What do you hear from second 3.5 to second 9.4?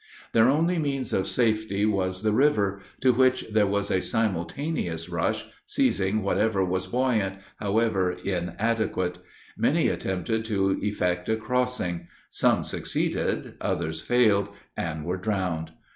was a simultaneous rush, seizing whatever was buoyant, however inadequate;